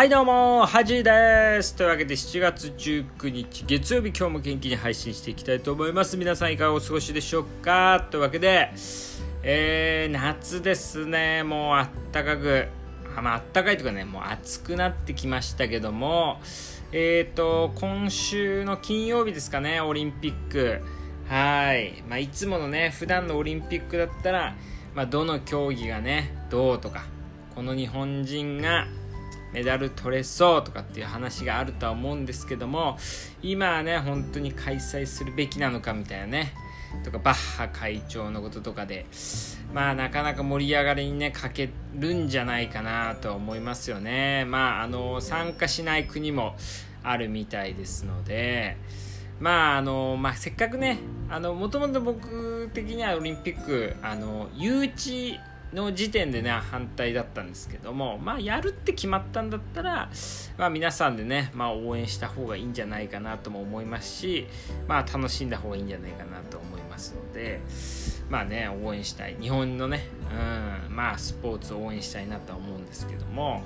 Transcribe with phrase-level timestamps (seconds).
[0.00, 1.76] はいどうも、はじです。
[1.76, 6.16] というわけで7月19日月曜日今日も元気に配信していきたいと思います。
[6.16, 8.08] 皆さんいかがお過ごしでしょうか？
[8.10, 8.72] というわけで、
[9.42, 11.42] えー、夏ですね。
[11.42, 12.68] もうあったかく、
[13.14, 16.40] あまあ、ったかいとかね、もう暑くなってきましたけども、
[16.92, 20.80] えっ、ー、と、今週の金曜日ですかね、オリンピック。
[21.28, 22.02] はい。
[22.08, 24.56] まあ、いつものね、普段のオリンピックだったら、
[24.94, 27.04] まあ、どの競技がね、どうとか、
[27.54, 28.86] この日本人が
[29.52, 32.98] メダル取れそうとかっていう話があるとは思うんですけども
[33.42, 36.52] 今はね本当に開催するべきなのかみたいなね
[37.04, 39.06] とかバッハ会長のこととかで
[39.72, 44.44] まあなかなか盛り上がりにね欠けるんじゃないかなとは思いますよね。
[44.44, 46.56] まああの参加しない国も
[47.02, 48.76] あるみたいですので
[49.38, 50.98] まああのまあ、せっかくね
[51.30, 55.38] もともと僕的にはオリンピックあの誘致
[55.72, 60.10] の時点でね反対だったんですけどもまあやるって決まったんだったら、
[60.58, 64.46] まあ、皆さんでね、まあ、応援した方がいいんじゃないかなとも思いますし、
[64.88, 67.60] まあ、楽しんだ方がいいんじゃないかなと思いますので
[68.28, 70.06] まあね応援したい日本のね、
[70.88, 73.62] うん、まあスポーツを応援したいなとは思うんですけども。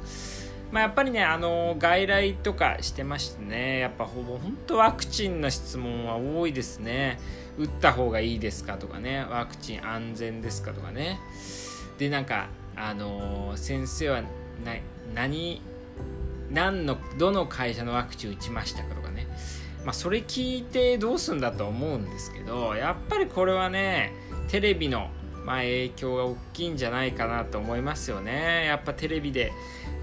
[0.72, 7.20] まあ、やっぱりね、あの外来とかしてましてね、やっぱほぼ本当ワクチンの質問は多いですね。
[7.56, 11.20] 打った方がいいですかとかね、ワクチン安全ですかとかね。
[11.98, 14.74] でなんかあの、先生はな
[15.14, 15.62] 何
[16.50, 19.26] 何のどの会社のワクチン打ちましたかとかね。
[19.84, 24.14] まあそれ聞いてどうすんだと思うんですけどやっぱりこれはね
[24.48, 25.10] テレビの
[25.44, 28.64] まあ、影響が大きいんじゃないかなと思いますよね。
[28.64, 29.52] やっぱテレビで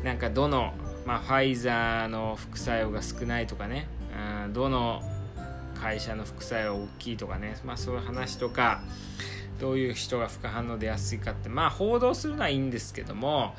[0.03, 0.73] なんかどの、
[1.05, 3.87] まあ、ファイザーの副作用が少ないとかね、
[4.45, 5.01] うん、どの
[5.81, 8.83] 会社の副作用大きいとかね、まあ、そういう話とか
[9.61, 13.53] どういう人が副反応出やすいかってまあ報道するのはいいんですけども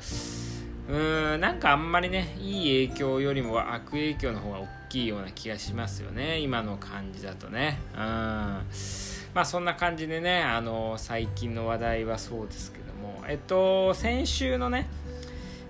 [0.89, 7.79] うーんなんかあんまりねいい影響よりも悪影響の方が大きいような気がしますよね今の感じだとね。
[7.93, 7.99] うん。
[7.99, 13.23] まあそんな感じでねあの最近の話題はそうですけども。
[13.29, 14.89] えっと先週のね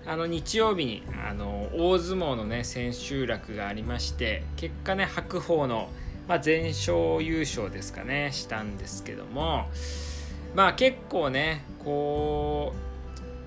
[0.07, 5.89] あの日曜日にあの大相撲のね千秋楽がありまして結果ね白鵬の、
[6.27, 9.69] まあ、全勝優勝ですかねしたんですけども。
[10.55, 12.73] まあ結構ねこ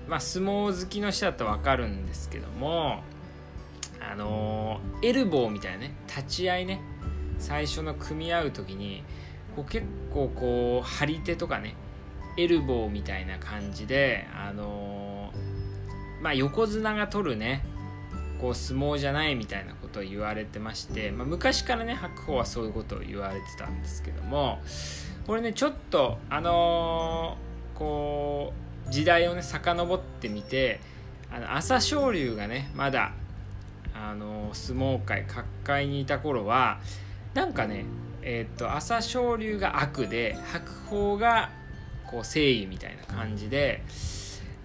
[0.07, 3.01] う、まあ、相撲好きの人だと分かるんですけども
[3.99, 6.81] あのエルボーみたいなね立ち合いね
[7.39, 9.03] 最初の組み合う時に
[9.55, 11.75] こう結構こう張り手とかね
[12.37, 15.31] エルボーみたいな感じであの
[16.21, 17.63] まあ横綱が取るね
[18.39, 24.59] こう相撲じゃないみたいなことを言われてまして、まあ、昔からね白鵬はそういうことを言われてたんですけども
[25.27, 28.53] これねちょっとあのー、こ
[28.87, 30.79] う時代をね遡ってみて
[31.29, 33.11] あの朝青龍がねまだ
[33.93, 36.79] あのー、相撲界角界にいた頃は
[37.33, 37.83] なんかね
[38.21, 41.49] えっ、と朝青龍が悪で白鵬が
[42.09, 43.83] こう正義みたいな感じで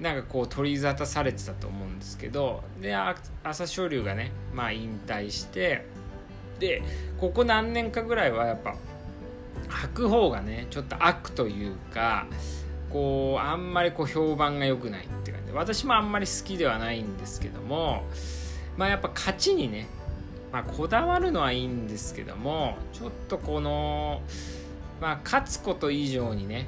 [0.01, 5.85] なんかこう取り沙汰されてたと思うんですけどで朝青龍がねまあ引退して
[6.61, 6.83] で
[7.19, 8.77] ここ何年かぐらいはやっぱ
[9.69, 12.27] 白鵬がねちょっと悪というか
[12.91, 15.53] こうあんまりこう評判が良くないって感じ。
[15.53, 18.05] で私もあんまり好きではないんですけども
[18.77, 19.87] まあやっぱ勝ちにね、
[20.53, 24.23] まあ、こだわるのはいいんですけどもちょっとこの、
[25.01, 26.67] まあ、勝つこと以上にね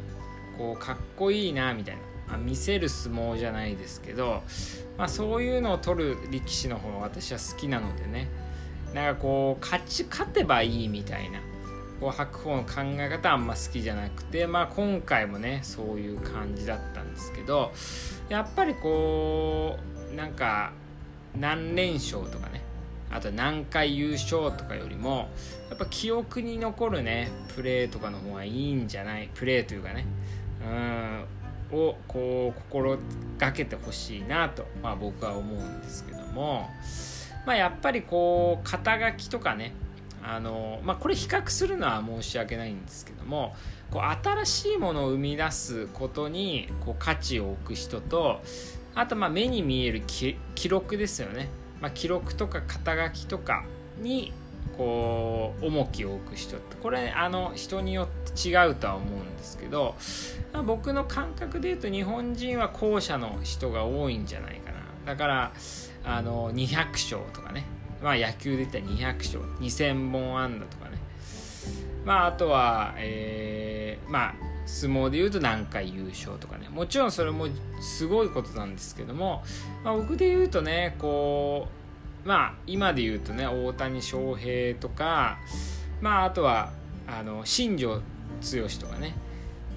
[0.58, 4.42] こうかっこいいなみたいな、まあ、見せる相撲じゃないですけど、
[4.98, 8.28] まあ、そういうのを取る力士の方が私は好きなのでね
[8.92, 11.40] なんかこう勝ち勝てばいいみたいな
[12.00, 17.72] こう白鵬の考え方あんま好きじゃなくて、まあ、今回もねそういう感じだったんですけど
[18.28, 19.78] やっぱりこ
[20.12, 20.72] うなんか
[21.38, 22.62] 何連勝とかね
[23.10, 25.28] あと何回優勝とかよりも
[25.68, 30.06] やっぱ記憶に残るねプレーとかの方がいいんじゃないプレーというかね
[30.66, 31.24] うん
[31.72, 32.98] をこう心
[33.38, 36.68] がけてほしいなと、まあ、僕は思うんですけども、
[37.46, 39.72] まあ、やっぱりこう肩書きとかね
[40.26, 43.54] あのまあ、これ比較するのは申し訳ないんですけども
[43.90, 48.40] こう新しいものを生み出すことにこう価値を置く人と
[48.94, 50.38] あとまあ目に見える記
[50.68, 51.50] 録ですよね、
[51.80, 53.64] まあ、記録とか肩書きとか
[54.00, 54.32] に
[54.78, 59.94] こう重きを置く人ってこれあの人によって違うとは思うんですけど、
[60.52, 64.78] まあ、僕の感覚で言うと日本人は後者の人が多いんじゃないかな。
[65.04, 65.52] だから
[66.02, 67.66] あの200勝とかね。
[68.04, 70.98] まあ、野球で言ったら200勝2000本安打とかね、
[72.04, 74.34] まあ、あとは、えー、まあ
[74.66, 76.68] 相撲で言うと何回優勝とかね。
[76.68, 77.46] もちろんそれも
[77.80, 79.42] すごいことなんですけども、
[79.82, 81.68] まあ、僕で言うとねこ
[82.24, 85.38] うまあ今で言うとね大谷翔平とか
[86.00, 86.72] まああとは
[87.06, 88.02] あの新庄剛
[88.68, 89.14] 志とかね。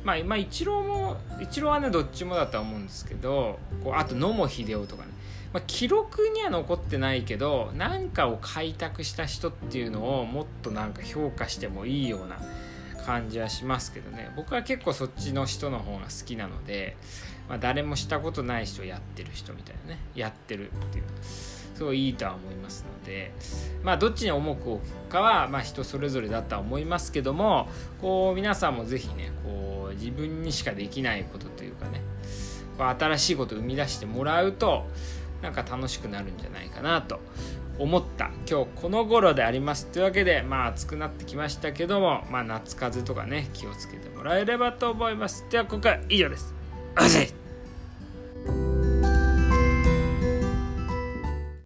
[0.04, 5.10] まあ、まあ、イチローもイチローはねどっちもだとは思うんですけどこうあと野茂英雄とかね、
[5.54, 12.38] まあ、記録には残ってないけど何かを開拓した人っていうのをもっとなんか評価してもいいような
[13.06, 14.32] 感じはしますけどね。
[14.36, 16.98] 僕は結構そっちの人の方が好きなので、
[17.48, 20.00] まあ、誰もしたことない人やってる人みたいなね。
[20.14, 21.04] やってるっていう。
[21.22, 23.32] すごいいいとは思いますので。
[23.82, 27.70] まあどっちに重く置くかはまあ人それぞれだとは思いますけども
[28.02, 32.02] こう皆さんも是非ねこう自分にしかできないことというかね
[32.78, 34.86] 新しいことを生み出してもらうと
[35.42, 37.20] なんか楽しくなるんじゃないかなと
[37.80, 39.88] 思った今日この頃であります。
[39.88, 45.46] というわけでまあ暑くなってきましたけどもまあ夏風邪とかね気をつけてもらえればと思います。
[45.50, 46.54] では今回は以上です。
[46.96, 47.37] ありがとうございます